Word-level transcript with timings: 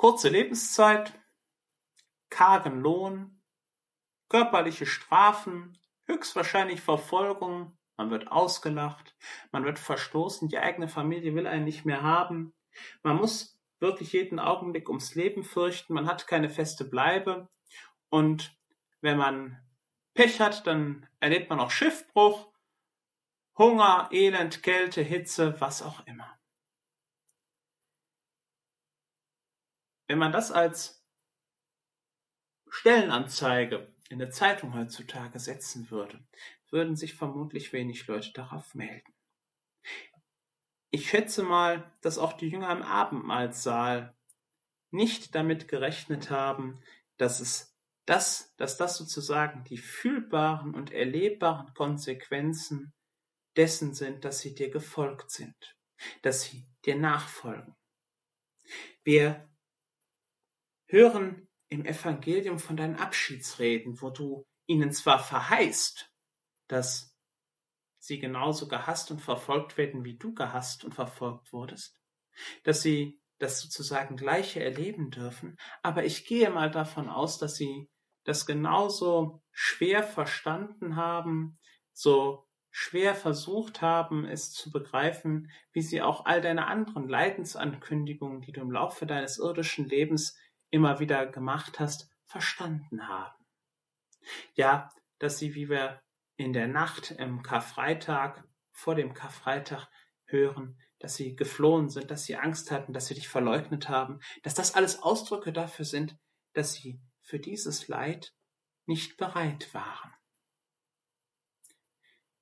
Kurze 0.00 0.30
Lebenszeit, 0.30 1.12
kargen 2.30 2.80
Lohn, 2.80 3.42
körperliche 4.30 4.86
Strafen, 4.86 5.78
höchstwahrscheinlich 6.06 6.80
Verfolgung, 6.80 7.76
man 7.98 8.10
wird 8.10 8.32
ausgelacht, 8.32 9.14
man 9.52 9.66
wird 9.66 9.78
verstoßen, 9.78 10.48
die 10.48 10.58
eigene 10.58 10.88
Familie 10.88 11.34
will 11.34 11.46
einen 11.46 11.66
nicht 11.66 11.84
mehr 11.84 12.00
haben, 12.02 12.54
man 13.02 13.18
muss 13.18 13.60
wirklich 13.78 14.14
jeden 14.14 14.38
Augenblick 14.38 14.88
ums 14.88 15.14
Leben 15.16 15.44
fürchten, 15.44 15.92
man 15.92 16.06
hat 16.06 16.26
keine 16.26 16.48
feste 16.48 16.86
Bleibe. 16.86 17.50
Und 18.08 18.58
wenn 19.02 19.18
man 19.18 19.60
Pech 20.14 20.40
hat, 20.40 20.66
dann 20.66 21.10
erlebt 21.18 21.50
man 21.50 21.60
auch 21.60 21.70
Schiffbruch, 21.70 22.50
Hunger, 23.58 24.08
Elend, 24.12 24.62
Kälte, 24.62 25.02
Hitze, 25.02 25.60
was 25.60 25.82
auch 25.82 26.06
immer. 26.06 26.39
Wenn 30.10 30.18
man 30.18 30.32
das 30.32 30.50
als 30.50 31.06
Stellenanzeige 32.68 33.94
in 34.08 34.18
der 34.18 34.32
Zeitung 34.32 34.74
heutzutage 34.74 35.38
setzen 35.38 35.88
würde, 35.92 36.18
würden 36.68 36.96
sich 36.96 37.14
vermutlich 37.14 37.72
wenig 37.72 38.08
Leute 38.08 38.32
darauf 38.32 38.74
melden. 38.74 39.14
Ich 40.90 41.08
schätze 41.08 41.44
mal, 41.44 41.96
dass 42.00 42.18
auch 42.18 42.32
die 42.32 42.48
Jünger 42.48 42.72
im 42.72 42.82
Abendmahlsaal 42.82 44.16
nicht 44.90 45.36
damit 45.36 45.68
gerechnet 45.68 46.28
haben, 46.28 46.82
dass 47.16 47.38
es 47.38 47.78
das, 48.04 48.52
dass 48.56 48.76
das 48.76 48.96
sozusagen 48.96 49.62
die 49.62 49.78
fühlbaren 49.78 50.74
und 50.74 50.90
erlebbaren 50.90 51.72
Konsequenzen 51.72 52.92
dessen 53.56 53.94
sind, 53.94 54.24
dass 54.24 54.40
sie 54.40 54.56
dir 54.56 54.70
gefolgt 54.70 55.30
sind, 55.30 55.76
dass 56.22 56.42
sie 56.42 56.66
dir 56.84 56.96
nachfolgen. 56.96 57.76
Wir 59.04 59.46
hören 60.90 61.48
im 61.68 61.84
Evangelium 61.84 62.58
von 62.58 62.76
deinen 62.76 62.96
Abschiedsreden, 62.96 64.00
wo 64.00 64.10
du 64.10 64.44
ihnen 64.66 64.92
zwar 64.92 65.18
verheißt, 65.18 66.10
dass 66.68 67.16
sie 67.98 68.18
genauso 68.18 68.66
gehasst 68.68 69.10
und 69.10 69.20
verfolgt 69.20 69.76
werden, 69.76 70.04
wie 70.04 70.16
du 70.16 70.34
gehasst 70.34 70.84
und 70.84 70.94
verfolgt 70.94 71.52
wurdest, 71.52 72.00
dass 72.64 72.82
sie 72.82 73.20
das 73.38 73.60
sozusagen 73.60 74.16
gleiche 74.16 74.62
erleben 74.62 75.10
dürfen, 75.10 75.56
aber 75.82 76.04
ich 76.04 76.26
gehe 76.26 76.50
mal 76.50 76.70
davon 76.70 77.08
aus, 77.08 77.38
dass 77.38 77.56
sie 77.56 77.88
das 78.24 78.46
genauso 78.46 79.42
schwer 79.50 80.02
verstanden 80.02 80.96
haben, 80.96 81.58
so 81.92 82.46
schwer 82.70 83.14
versucht 83.14 83.82
haben, 83.82 84.24
es 84.24 84.52
zu 84.52 84.70
begreifen, 84.70 85.50
wie 85.72 85.82
sie 85.82 86.02
auch 86.02 86.26
all 86.26 86.40
deine 86.40 86.66
anderen 86.66 87.08
Leidensankündigungen, 87.08 88.42
die 88.42 88.52
du 88.52 88.60
im 88.60 88.70
Laufe 88.70 89.06
deines 89.06 89.38
irdischen 89.38 89.88
Lebens 89.88 90.36
immer 90.70 91.00
wieder 91.00 91.26
gemacht 91.26 91.80
hast, 91.80 92.10
verstanden 92.24 93.08
haben. 93.08 93.44
Ja, 94.54 94.92
dass 95.18 95.38
sie, 95.38 95.54
wie 95.54 95.68
wir 95.68 96.00
in 96.36 96.52
der 96.52 96.68
Nacht 96.68 97.10
im 97.12 97.42
Karfreitag, 97.42 98.44
vor 98.72 98.94
dem 98.94 99.12
Karfreitag 99.12 99.88
hören, 100.24 100.80
dass 100.98 101.16
sie 101.16 101.34
geflohen 101.34 101.88
sind, 101.88 102.10
dass 102.10 102.24
sie 102.24 102.36
Angst 102.36 102.70
hatten, 102.70 102.92
dass 102.92 103.06
sie 103.06 103.14
dich 103.14 103.28
verleugnet 103.28 103.88
haben, 103.88 104.20
dass 104.42 104.54
das 104.54 104.74
alles 104.74 105.02
Ausdrücke 105.02 105.52
dafür 105.52 105.84
sind, 105.84 106.16
dass 106.52 106.74
sie 106.74 107.00
für 107.20 107.38
dieses 107.38 107.88
Leid 107.88 108.34
nicht 108.86 109.16
bereit 109.16 109.72
waren. 109.74 110.14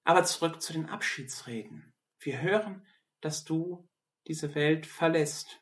Aber 0.05 0.25
zurück 0.25 0.63
zu 0.63 0.73
den 0.73 0.89
Abschiedsreden. 0.89 1.93
Wir 2.19 2.41
hören, 2.41 2.87
dass 3.21 3.45
du 3.45 3.89
diese 4.27 4.55
Welt 4.55 4.87
verlässt. 4.87 5.61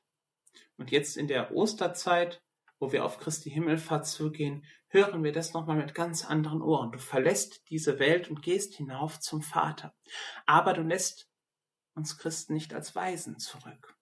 Und 0.76 0.90
jetzt 0.90 1.16
in 1.16 1.26
der 1.26 1.52
Osterzeit 1.52 2.42
wo 2.78 2.92
wir 2.92 3.04
auf 3.04 3.18
Christi 3.18 3.50
Himmelfahrt 3.50 4.06
zugehen, 4.06 4.64
hören 4.88 5.24
wir 5.24 5.32
das 5.32 5.52
nochmal 5.52 5.76
mit 5.76 5.94
ganz 5.94 6.24
anderen 6.24 6.62
Ohren. 6.62 6.92
Du 6.92 6.98
verlässt 6.98 7.68
diese 7.70 7.98
Welt 7.98 8.28
und 8.30 8.42
gehst 8.42 8.74
hinauf 8.74 9.20
zum 9.20 9.42
Vater. 9.42 9.94
Aber 10.46 10.72
du 10.72 10.82
lässt 10.82 11.30
uns 11.94 12.18
Christen 12.18 12.54
nicht 12.54 12.74
als 12.74 12.94
Weisen 12.94 13.38
zurück. 13.38 13.96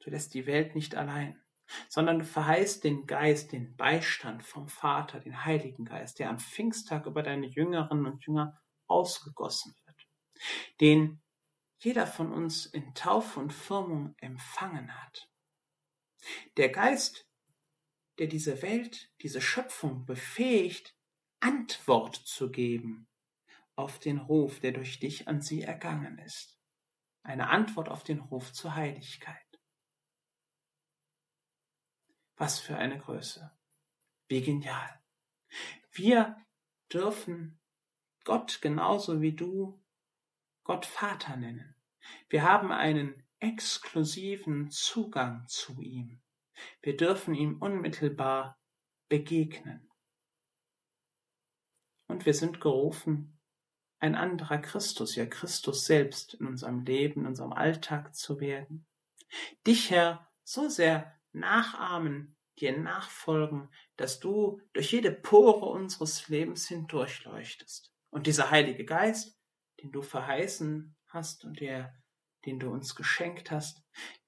Du 0.00 0.10
lässt 0.10 0.32
die 0.34 0.46
Welt 0.46 0.74
nicht 0.74 0.94
allein, 0.94 1.40
sondern 1.88 2.20
du 2.20 2.24
verheißt 2.24 2.82
den 2.84 3.06
Geist, 3.06 3.52
den 3.52 3.76
Beistand 3.76 4.42
vom 4.42 4.66
Vater, 4.68 5.20
den 5.20 5.44
Heiligen 5.44 5.84
Geist, 5.84 6.18
der 6.18 6.30
am 6.30 6.38
Pfingsttag 6.38 7.06
über 7.06 7.22
deine 7.22 7.46
Jüngerinnen 7.46 8.06
und 8.06 8.24
Jünger 8.24 8.58
ausgegossen 8.86 9.74
wird, 9.84 10.08
den 10.80 11.22
jeder 11.78 12.06
von 12.06 12.32
uns 12.32 12.66
in 12.66 12.94
Taufe 12.94 13.40
und 13.40 13.52
Firmung 13.52 14.14
empfangen 14.18 14.94
hat. 15.02 15.28
Der 16.56 16.68
Geist, 16.70 17.26
der 18.18 18.26
diese 18.26 18.62
Welt, 18.62 19.12
diese 19.22 19.40
Schöpfung 19.40 20.04
befähigt, 20.04 20.96
Antwort 21.40 22.16
zu 22.16 22.50
geben 22.50 23.08
auf 23.76 23.98
den 23.98 24.18
Ruf, 24.18 24.60
der 24.60 24.72
durch 24.72 25.00
dich 25.00 25.26
an 25.26 25.40
sie 25.40 25.62
ergangen 25.62 26.18
ist. 26.18 26.58
Eine 27.22 27.48
Antwort 27.48 27.88
auf 27.88 28.04
den 28.04 28.20
Ruf 28.20 28.52
zur 28.52 28.74
Heiligkeit. 28.74 29.36
Was 32.36 32.58
für 32.58 32.76
eine 32.76 32.98
Größe. 32.98 33.50
Wie 34.28 34.42
genial. 34.42 35.02
Wir 35.92 36.36
dürfen 36.92 37.58
Gott 38.24 38.60
genauso 38.60 39.20
wie 39.20 39.32
du 39.32 39.82
Gott 40.64 40.86
Vater 40.86 41.36
nennen. 41.36 41.74
Wir 42.28 42.42
haben 42.42 42.72
einen 42.72 43.26
exklusiven 43.40 44.70
Zugang 44.70 45.46
zu 45.48 45.80
ihm. 45.80 46.22
Wir 46.82 46.96
dürfen 46.96 47.34
ihm 47.34 47.58
unmittelbar 47.60 48.58
begegnen. 49.08 49.90
Und 52.06 52.26
wir 52.26 52.34
sind 52.34 52.60
gerufen, 52.60 53.38
ein 54.00 54.14
anderer 54.14 54.58
Christus, 54.58 55.14
ja 55.14 55.26
Christus 55.26 55.84
selbst 55.84 56.34
in 56.34 56.46
unserem 56.46 56.84
Leben, 56.84 57.20
in 57.20 57.26
unserem 57.26 57.52
Alltag 57.52 58.14
zu 58.14 58.40
werden. 58.40 58.86
Dich, 59.66 59.90
Herr, 59.90 60.28
so 60.42 60.68
sehr 60.68 61.14
nachahmen, 61.32 62.36
dir 62.58 62.76
nachfolgen, 62.76 63.70
dass 63.96 64.20
du 64.20 64.60
durch 64.72 64.92
jede 64.92 65.12
Pore 65.12 65.66
unseres 65.66 66.28
Lebens 66.28 66.66
hindurchleuchtest. 66.66 67.92
Und 68.10 68.26
dieser 68.26 68.50
Heilige 68.50 68.84
Geist, 68.84 69.38
den 69.82 69.92
du 69.92 70.02
verheißen 70.02 70.96
hast 71.06 71.44
und 71.44 71.60
der, 71.60 71.94
den 72.46 72.58
du 72.58 72.70
uns 72.70 72.94
geschenkt 72.94 73.50
hast, 73.50 73.84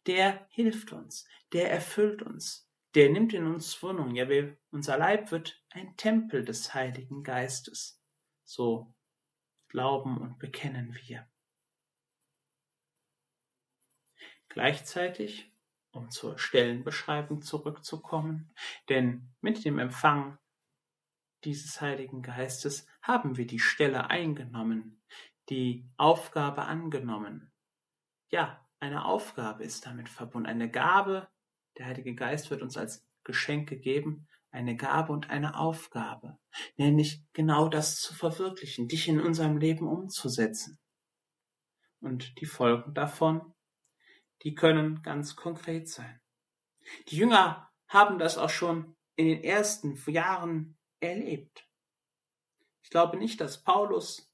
der 0.06 0.46
hilft 0.50 0.92
uns, 0.92 1.26
der 1.52 1.70
erfüllt 1.70 2.22
uns, 2.22 2.68
der 2.94 3.10
nimmt 3.10 3.32
in 3.32 3.46
uns 3.46 3.82
Wohnung. 3.82 4.14
Ja, 4.14 4.28
wir, 4.28 4.56
unser 4.70 4.98
Leib 4.98 5.30
wird 5.30 5.62
ein 5.70 5.96
Tempel 5.96 6.44
des 6.44 6.74
Heiligen 6.74 7.22
Geistes. 7.22 8.00
So 8.44 8.94
glauben 9.68 10.18
und 10.18 10.38
bekennen 10.38 10.94
wir. 10.94 11.26
Gleichzeitig, 14.48 15.50
um 15.92 16.10
zur 16.10 16.38
Stellenbeschreibung 16.38 17.40
zurückzukommen, 17.40 18.54
denn 18.90 19.34
mit 19.40 19.64
dem 19.64 19.78
Empfang 19.78 20.38
dieses 21.44 21.80
Heiligen 21.80 22.22
Geistes 22.22 22.86
haben 23.00 23.36
wir 23.36 23.46
die 23.46 23.58
Stelle 23.58 24.10
eingenommen, 24.10 25.02
die 25.48 25.90
Aufgabe 25.96 26.64
angenommen. 26.64 27.50
Ja, 28.28 28.61
eine 28.82 29.04
Aufgabe 29.04 29.62
ist 29.62 29.86
damit 29.86 30.08
verbunden, 30.08 30.48
eine 30.48 30.68
Gabe. 30.68 31.28
Der 31.78 31.86
Heilige 31.86 32.16
Geist 32.16 32.50
wird 32.50 32.62
uns 32.62 32.76
als 32.76 33.06
Geschenk 33.22 33.68
gegeben, 33.68 34.26
eine 34.50 34.74
Gabe 34.74 35.12
und 35.12 35.30
eine 35.30 35.56
Aufgabe, 35.56 36.36
nämlich 36.76 37.24
genau 37.32 37.68
das 37.68 38.00
zu 38.00 38.12
verwirklichen, 38.12 38.88
dich 38.88 39.06
in 39.06 39.20
unserem 39.20 39.56
Leben 39.56 39.86
umzusetzen. 39.86 40.80
Und 42.00 42.40
die 42.40 42.46
Folgen 42.46 42.92
davon, 42.92 43.54
die 44.42 44.56
können 44.56 45.00
ganz 45.02 45.36
konkret 45.36 45.88
sein. 45.88 46.20
Die 47.08 47.16
Jünger 47.16 47.70
haben 47.86 48.18
das 48.18 48.36
auch 48.36 48.50
schon 48.50 48.96
in 49.14 49.28
den 49.28 49.44
ersten 49.44 49.96
Jahren 50.10 50.76
erlebt. 50.98 51.68
Ich 52.82 52.90
glaube 52.90 53.16
nicht, 53.16 53.40
dass 53.40 53.62
Paulus 53.62 54.28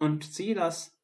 und 0.00 0.24
Silas 0.24 0.98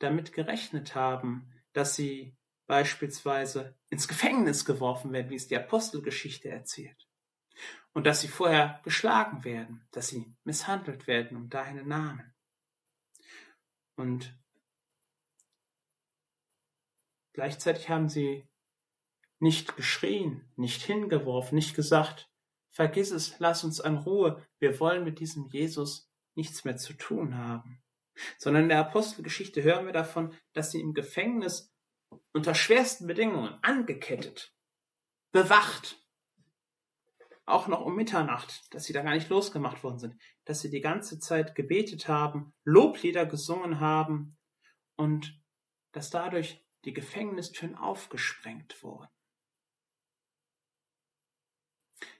damit 0.00 0.32
gerechnet 0.32 0.96
haben, 0.96 1.52
dass 1.72 1.94
sie 1.96 2.36
beispielsweise 2.66 3.76
ins 3.88 4.08
Gefängnis 4.08 4.64
geworfen 4.64 5.12
werden, 5.12 5.30
wie 5.30 5.36
es 5.36 5.48
die 5.48 5.56
Apostelgeschichte 5.56 6.48
erzählt. 6.48 7.08
und 7.92 8.06
dass 8.06 8.20
sie 8.20 8.28
vorher 8.28 8.80
geschlagen 8.84 9.44
werden, 9.44 9.86
dass 9.90 10.08
sie 10.08 10.32
misshandelt 10.44 11.06
werden 11.06 11.36
um 11.36 11.48
deinen 11.48 11.88
Namen. 11.88 12.32
Und 13.96 14.38
gleichzeitig 17.32 17.88
haben 17.88 18.08
sie 18.08 18.48
nicht 19.38 19.76
geschrien, 19.76 20.50
nicht 20.56 20.82
hingeworfen, 20.82 21.56
nicht 21.56 21.74
gesagt, 21.74 22.30
vergiss 22.70 23.10
es, 23.10 23.38
lass 23.38 23.64
uns 23.64 23.80
an 23.80 23.98
Ruhe, 23.98 24.46
wir 24.58 24.78
wollen 24.80 25.04
mit 25.04 25.18
diesem 25.18 25.48
Jesus 25.48 26.10
nichts 26.34 26.64
mehr 26.64 26.76
zu 26.76 26.92
tun 26.94 27.36
haben. 27.36 27.82
Sondern 28.38 28.64
in 28.64 28.68
der 28.68 28.80
Apostelgeschichte 28.80 29.62
hören 29.62 29.86
wir 29.86 29.92
davon, 29.92 30.34
dass 30.52 30.70
sie 30.70 30.80
im 30.80 30.94
Gefängnis 30.94 31.72
unter 32.32 32.54
schwersten 32.54 33.06
Bedingungen 33.06 33.58
angekettet, 33.62 34.54
bewacht, 35.32 35.96
auch 37.46 37.66
noch 37.66 37.80
um 37.80 37.96
Mitternacht, 37.96 38.72
dass 38.74 38.84
sie 38.84 38.92
da 38.92 39.02
gar 39.02 39.14
nicht 39.14 39.28
losgemacht 39.28 39.82
worden 39.82 39.98
sind, 39.98 40.16
dass 40.44 40.60
sie 40.60 40.70
die 40.70 40.80
ganze 40.80 41.18
Zeit 41.18 41.54
gebetet 41.54 42.08
haben, 42.08 42.54
Loblieder 42.64 43.26
gesungen 43.26 43.80
haben 43.80 44.36
und 44.96 45.40
dass 45.92 46.10
dadurch 46.10 46.64
die 46.84 46.94
Gefängnistüren 46.94 47.74
aufgesprengt 47.74 48.82
wurden. 48.82 49.08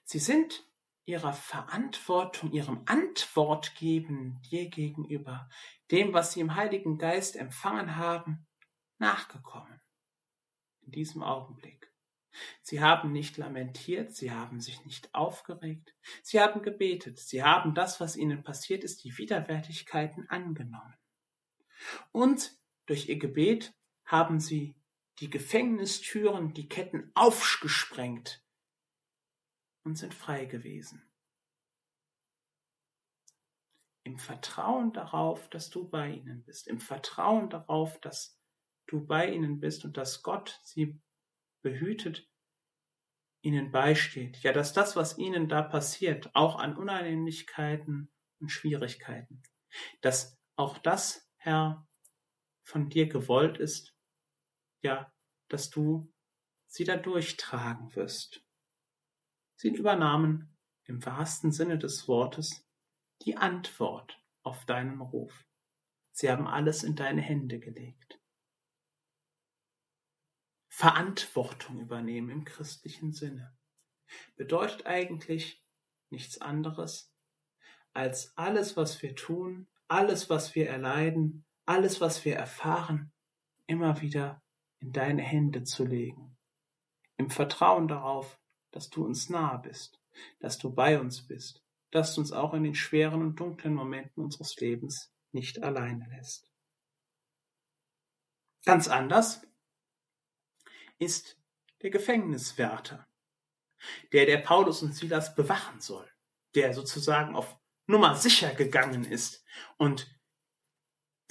Sie 0.05 0.19
sind 0.19 0.69
ihrer 1.11 1.33
Verantwortung, 1.33 2.53
ihrem 2.53 2.83
Antwortgeben 2.87 4.41
dir 4.43 4.69
gegenüber, 4.69 5.49
dem, 5.91 6.13
was 6.13 6.33
sie 6.33 6.41
im 6.41 6.55
Heiligen 6.55 6.99
Geist 6.99 7.35
empfangen 7.35 7.97
haben, 7.97 8.47
nachgekommen. 8.99 9.81
In 10.83 10.93
diesem 10.93 11.25
Augenblick. 11.25 11.93
Sie 12.63 12.81
haben 12.81 13.11
nicht 13.11 13.39
lamentiert, 13.39 14.15
sie 14.15 14.31
haben 14.31 14.61
sich 14.61 14.85
nicht 14.85 15.13
aufgeregt, 15.13 15.97
sie 16.23 16.41
haben 16.41 16.63
gebetet, 16.63 17.19
sie 17.19 17.43
haben 17.43 17.75
das, 17.75 17.99
was 17.99 18.15
ihnen 18.15 18.45
passiert 18.45 18.85
ist, 18.85 19.03
die 19.03 19.19
Widerwärtigkeiten 19.19 20.29
angenommen. 20.29 20.95
Und 22.13 22.57
durch 22.87 23.09
ihr 23.09 23.19
Gebet 23.19 23.75
haben 24.05 24.39
sie 24.39 24.77
die 25.19 25.29
Gefängnistüren, 25.29 26.55
die 26.55 26.69
Ketten 26.69 27.11
aufgesprengt 27.15 28.45
und 29.85 29.97
sind 29.97 30.15
frei 30.15 30.45
gewesen. 30.45 31.03
Im 34.03 34.19
Vertrauen 34.19 34.93
darauf, 34.93 35.49
dass 35.51 35.71
du 35.71 35.89
bei 35.89 36.11
ihnen 36.11 36.43
bist, 36.45 36.69
im 36.69 36.81
Vertrauen 36.81 37.51
darauf, 37.51 38.01
dass 38.01 38.41
du 38.87 39.07
bei 39.07 39.31
ihnen 39.31 39.61
bist 39.61 39.85
und 39.85 39.97
dass 39.97 40.23
Gott 40.23 40.59
sie 40.63 41.01
behütet, 41.63 42.29
ihnen 43.43 43.71
beisteht. 43.71 44.39
Ja, 44.43 44.53
dass 44.53 44.73
das, 44.73 44.97
was 44.97 45.19
ihnen 45.19 45.49
da 45.49 45.63
passiert, 45.63 46.35
auch 46.35 46.57
an 46.57 46.77
Unannehmlichkeiten 46.77 48.11
und 48.41 48.49
Schwierigkeiten, 48.49 49.43
dass 50.01 50.39
auch 50.57 50.79
das, 50.79 51.31
Herr, 51.37 51.87
von 52.63 52.89
dir 52.89 53.09
gewollt 53.09 53.59
ist, 53.59 53.97
ja, 54.83 55.13
dass 55.49 55.71
du 55.71 56.13
sie 56.67 56.85
da 56.85 56.97
durchtragen 56.97 57.95
wirst. 57.95 58.45
Sie 59.61 59.69
übernahmen 59.69 60.57
im 60.85 61.05
wahrsten 61.05 61.53
Sinne 61.53 61.77
des 61.77 62.09
Wortes 62.09 62.67
die 63.21 63.37
Antwort 63.37 64.19
auf 64.43 64.65
deinen 64.65 65.03
Ruf. 65.03 65.45
Sie 66.13 66.31
haben 66.31 66.47
alles 66.47 66.83
in 66.83 66.97
deine 66.97 67.21
Hände 67.21 67.61
gelegt. 67.61 68.19
Verantwortung 70.71 71.79
übernehmen 71.79 72.31
im 72.31 72.45
christlichen 72.47 73.13
Sinne. 73.13 73.55
Bedeutet 74.35 74.87
eigentlich 74.87 75.63
nichts 76.09 76.41
anderes, 76.41 77.15
als 77.93 78.35
alles, 78.39 78.79
was 78.79 79.03
wir 79.03 79.15
tun, 79.15 79.69
alles, 79.89 80.31
was 80.31 80.55
wir 80.55 80.71
erleiden, 80.71 81.45
alles, 81.67 82.01
was 82.01 82.25
wir 82.25 82.35
erfahren, 82.35 83.13
immer 83.67 84.01
wieder 84.01 84.43
in 84.79 84.95
deine 84.95 85.21
Hände 85.21 85.65
zu 85.65 85.85
legen. 85.85 86.39
Im 87.19 87.29
Vertrauen 87.29 87.89
darauf, 87.89 88.41
dass 88.71 88.91
du 88.91 89.05
uns 89.05 89.29
nahe 89.29 89.59
bist, 89.59 90.01
dass 90.41 90.59
du 90.59 90.73
bei 90.73 90.99
uns 90.99 91.27
bist, 91.27 91.65
dass 91.91 92.15
du 92.15 92.21
uns 92.21 92.33
auch 92.33 92.55
in 92.55 92.65
den 92.65 92.75
schweren 92.75 93.23
und 93.23 93.37
dunklen 93.39 93.75
Momenten 93.75 94.23
unseres 94.23 94.57
Lebens 94.57 95.13
nicht 95.33 95.63
alleine 95.63 96.09
lässt. 96.11 96.51
Ganz 98.65 98.89
anders 98.89 99.43
ist 100.99 101.39
der 101.83 101.91
Gefängniswärter, 101.91 103.09
der 104.13 104.27
der 104.27 104.39
Paulus 104.39 104.83
und 104.83 104.95
Silas 104.95 105.35
bewachen 105.35 105.81
soll, 105.81 106.11
der 106.55 106.75
sozusagen 106.75 107.35
auf 107.35 107.59
Nummer 107.87 108.15
sicher 108.15 108.55
gegangen 108.55 109.05
ist 109.05 109.45
und 109.79 110.15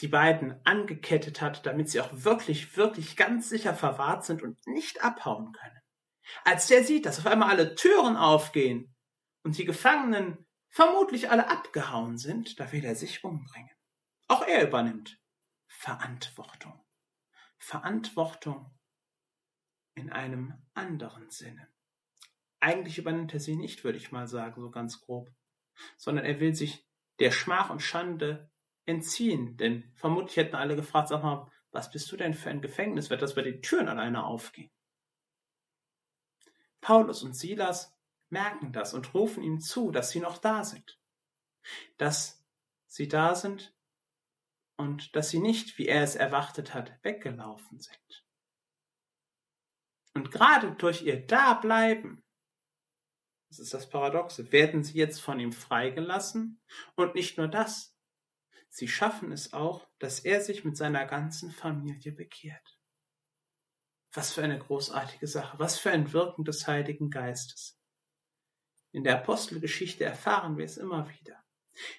die 0.01 0.07
beiden 0.07 0.59
angekettet 0.65 1.41
hat, 1.41 1.65
damit 1.65 1.89
sie 1.89 2.01
auch 2.01 2.09
wirklich, 2.11 2.77
wirklich 2.77 3.15
ganz 3.15 3.49
sicher 3.49 3.75
verwahrt 3.75 4.25
sind 4.25 4.41
und 4.43 4.65
nicht 4.65 5.03
abhauen 5.03 5.51
können. 5.51 5.81
Als 6.43 6.67
der 6.67 6.83
sieht, 6.83 7.05
dass 7.05 7.19
auf 7.19 7.27
einmal 7.27 7.49
alle 7.49 7.75
Türen 7.75 8.17
aufgehen 8.17 8.95
und 9.43 9.57
die 9.57 9.65
Gefangenen 9.65 10.45
vermutlich 10.69 11.29
alle 11.29 11.49
abgehauen 11.49 12.17
sind, 12.17 12.59
da 12.59 12.71
will 12.71 12.85
er 12.85 12.95
sich 12.95 13.23
umbringen. 13.23 13.71
Auch 14.27 14.45
er 14.45 14.67
übernimmt 14.67 15.19
Verantwortung. 15.67 16.79
Verantwortung 17.57 18.77
in 19.95 20.11
einem 20.11 20.53
anderen 20.73 21.29
Sinne. 21.29 21.67
Eigentlich 22.59 22.97
übernimmt 22.97 23.33
er 23.33 23.39
sie 23.39 23.55
nicht, 23.55 23.83
würde 23.83 23.97
ich 23.97 24.11
mal 24.11 24.27
sagen, 24.27 24.61
so 24.61 24.69
ganz 24.69 25.01
grob, 25.01 25.29
sondern 25.97 26.25
er 26.25 26.39
will 26.39 26.53
sich 26.53 26.85
der 27.19 27.31
Schmach 27.31 27.69
und 27.69 27.81
Schande 27.81 28.51
entziehen, 28.85 29.57
denn 29.57 29.91
vermutlich 29.95 30.37
hätten 30.37 30.55
alle 30.55 30.75
gefragt, 30.75 31.09
sag 31.09 31.23
mal, 31.23 31.49
was 31.71 31.91
bist 31.91 32.11
du 32.11 32.17
denn 32.17 32.33
für 32.33 32.49
ein 32.49 32.61
Gefängnis, 32.61 33.09
wird 33.09 33.21
das 33.21 33.35
bei 33.35 33.41
den 33.41 33.61
Türen 33.61 33.87
alleine 33.87 34.23
aufgehen? 34.23 34.71
Paulus 36.81 37.23
und 37.23 37.33
Silas 37.33 37.95
merken 38.29 38.71
das 38.71 38.93
und 38.93 39.13
rufen 39.13 39.43
ihm 39.43 39.59
zu, 39.59 39.91
dass 39.91 40.11
sie 40.11 40.19
noch 40.19 40.37
da 40.37 40.63
sind, 40.63 40.99
dass 41.97 42.45
sie 42.87 43.07
da 43.07 43.35
sind 43.35 43.75
und 44.77 45.15
dass 45.15 45.29
sie 45.29 45.39
nicht, 45.39 45.77
wie 45.77 45.87
er 45.87 46.03
es 46.03 46.15
erwartet 46.15 46.73
hat, 46.73 47.03
weggelaufen 47.03 47.79
sind. 47.79 48.25
Und 50.13 50.31
gerade 50.31 50.71
durch 50.71 51.01
ihr 51.01 51.25
Dableiben, 51.25 52.23
das 53.49 53.59
ist 53.59 53.73
das 53.73 53.89
Paradoxe, 53.89 54.51
werden 54.51 54.83
sie 54.83 54.97
jetzt 54.97 55.21
von 55.21 55.39
ihm 55.39 55.51
freigelassen. 55.51 56.61
Und 56.95 57.15
nicht 57.15 57.37
nur 57.37 57.47
das, 57.47 57.97
sie 58.69 58.87
schaffen 58.87 59.31
es 59.31 59.53
auch, 59.53 59.87
dass 59.97 60.19
er 60.19 60.41
sich 60.41 60.63
mit 60.63 60.77
seiner 60.77 61.05
ganzen 61.05 61.51
Familie 61.51 62.11
bekehrt. 62.11 62.78
Was 64.13 64.33
für 64.33 64.43
eine 64.43 64.57
großartige 64.57 65.27
Sache, 65.27 65.59
was 65.59 65.77
für 65.77 65.91
ein 65.91 66.11
Wirken 66.13 66.43
des 66.43 66.67
Heiligen 66.67 67.09
Geistes. 67.09 67.79
In 68.91 69.03
der 69.03 69.19
Apostelgeschichte 69.19 70.03
erfahren 70.03 70.57
wir 70.57 70.65
es 70.65 70.77
immer 70.77 71.07
wieder, 71.09 71.43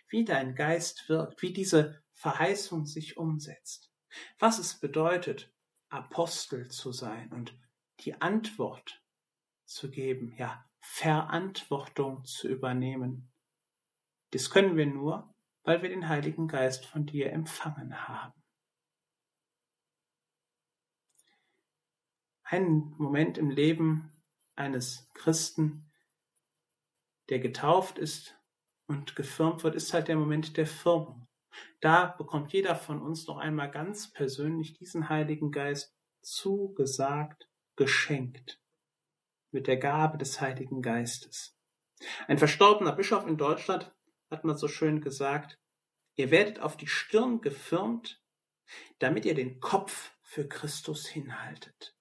wie 0.09 0.25
dein 0.25 0.55
Geist 0.55 1.09
wirkt, 1.09 1.40
wie 1.43 1.52
diese 1.52 2.02
Verheißung 2.14 2.85
sich 2.85 3.17
umsetzt, 3.17 3.93
was 4.38 4.59
es 4.59 4.81
bedeutet, 4.81 5.52
Apostel 5.88 6.69
zu 6.69 6.93
sein 6.93 7.33
und 7.33 7.57
die 8.00 8.21
Antwort 8.21 9.02
zu 9.64 9.90
geben, 9.90 10.35
ja, 10.37 10.64
Verantwortung 10.81 12.25
zu 12.25 12.49
übernehmen. 12.49 13.31
Das 14.31 14.50
können 14.50 14.76
wir 14.76 14.87
nur, 14.87 15.35
weil 15.62 15.83
wir 15.83 15.90
den 15.90 16.09
Heiligen 16.09 16.49
Geist 16.49 16.87
von 16.87 17.07
dir 17.07 17.33
empfangen 17.33 18.09
haben. 18.09 18.39
Ein 22.52 22.97
Moment 22.99 23.38
im 23.38 23.49
Leben 23.49 24.11
eines 24.57 25.09
Christen, 25.14 25.88
der 27.28 27.38
getauft 27.38 27.97
ist 27.97 28.37
und 28.88 29.14
gefirmt 29.14 29.62
wird, 29.62 29.76
ist 29.76 29.95
halt 29.95 30.09
der 30.09 30.16
Moment 30.16 30.57
der 30.57 30.66
Firmung. 30.66 31.28
Da 31.80 32.07
bekommt 32.07 32.52
jeder 32.52 32.75
von 32.75 33.00
uns 33.00 33.28
noch 33.28 33.37
einmal 33.37 33.71
ganz 33.71 34.12
persönlich 34.12 34.73
diesen 34.73 35.09
Heiligen 35.09 35.52
Geist 35.52 35.97
zugesagt 36.23 37.49
geschenkt 37.76 38.61
mit 39.52 39.69
der 39.69 39.76
Gabe 39.76 40.19
des 40.19 40.40
Heiligen 40.40 40.83
Geistes. 40.83 41.57
Ein 42.26 42.38
verstorbener 42.38 42.97
Bischof 42.97 43.28
in 43.28 43.37
Deutschland 43.37 43.95
hat 44.28 44.42
mal 44.42 44.59
so 44.59 44.66
schön 44.66 45.00
gesagt, 45.00 45.61
ihr 46.16 46.33
werdet 46.33 46.59
auf 46.59 46.76
die 46.76 46.88
Stirn 46.88 47.42
gefirmt, 47.42 48.21
damit 48.99 49.25
ihr 49.25 49.37
den 49.37 49.61
Kopf 49.61 50.16
für 50.25 50.49
Christus 50.49 51.07
hinhaltet. 51.07 51.95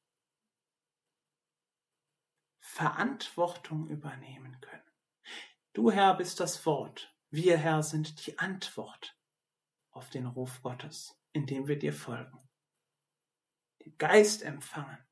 Verantwortung 2.79 3.89
übernehmen 3.89 4.57
können. 4.61 4.89
Du 5.73 5.91
Herr 5.91 6.15
bist 6.15 6.39
das 6.39 6.65
Wort, 6.65 7.13
wir 7.29 7.57
Herr 7.57 7.83
sind 7.83 8.25
die 8.25 8.39
Antwort 8.39 9.19
auf 9.91 10.09
den 10.09 10.25
Ruf 10.25 10.61
Gottes, 10.61 11.13
indem 11.33 11.67
wir 11.67 11.77
dir 11.77 11.91
folgen. 11.91 12.39
Den 13.83 13.97
Geist 13.97 14.43
empfangen 14.43 15.05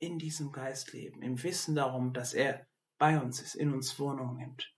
in 0.00 0.18
diesem 0.18 0.52
Geist 0.52 0.92
leben, 0.92 1.22
im 1.22 1.42
Wissen 1.42 1.74
darum, 1.74 2.12
dass 2.12 2.34
er 2.34 2.68
bei 2.98 3.18
uns 3.18 3.40
ist, 3.40 3.54
in 3.54 3.72
uns 3.72 3.98
Wohnung 3.98 4.36
nimmt 4.36 4.76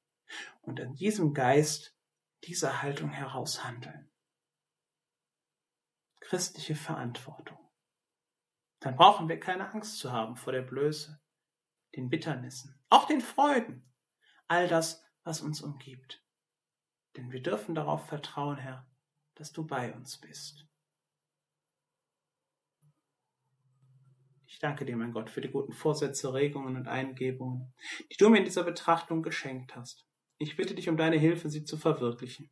und 0.61 0.81
an 0.81 0.95
diesem 0.95 1.35
Geist 1.35 1.99
dieser 2.45 2.81
Haltung 2.81 3.11
heraus 3.11 3.65
handeln. 3.65 4.09
Christliche 6.21 6.77
Verantwortung. 6.77 7.59
Dann 8.79 8.95
brauchen 8.95 9.29
wir 9.29 9.41
keine 9.41 9.73
Angst 9.73 9.99
zu 9.99 10.13
haben 10.13 10.37
vor 10.37 10.53
der 10.53 10.63
Blöße, 10.63 11.21
den 11.97 12.09
Bitternissen, 12.11 12.79
auch 12.89 13.07
den 13.07 13.21
Freuden, 13.21 13.83
all 14.47 14.69
das, 14.69 15.05
was 15.25 15.41
uns 15.41 15.61
umgibt. 15.61 16.23
Denn 17.17 17.33
wir 17.33 17.43
dürfen 17.43 17.75
darauf 17.75 18.07
vertrauen, 18.07 18.59
Herr, 18.59 18.87
dass 19.35 19.53
du 19.53 19.67
bei 19.67 19.93
uns 19.93 20.19
bist. 20.19 20.67
Ich 24.47 24.59
danke 24.59 24.85
dir, 24.85 24.97
mein 24.97 25.13
Gott, 25.13 25.31
für 25.31 25.41
die 25.41 25.51
guten 25.51 25.73
Vorsätze, 25.73 26.33
Regungen 26.33 26.77
und 26.77 26.89
Eingebungen, 26.89 27.73
die 28.11 28.17
du 28.17 28.29
mir 28.29 28.39
in 28.39 28.45
dieser 28.45 28.65
Betrachtung 28.65 29.23
geschenkt 29.23 29.77
hast. 29.77 30.07
Ich 30.39 30.57
bitte 30.57 30.75
dich 30.75 30.89
um 30.89 30.97
deine 30.97 31.19
Hilfe, 31.19 31.49
sie 31.49 31.65
zu 31.65 31.77
verwirklichen. 31.77 32.51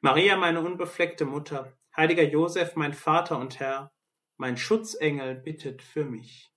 Maria, 0.00 0.36
meine 0.36 0.60
unbefleckte 0.60 1.24
Mutter, 1.24 1.76
heiliger 1.96 2.24
Josef, 2.24 2.76
mein 2.76 2.94
Vater 2.94 3.38
und 3.38 3.60
Herr, 3.60 3.92
mein 4.36 4.56
Schutzengel 4.56 5.34
bittet 5.34 5.82
für 5.82 6.04
mich. 6.04 6.49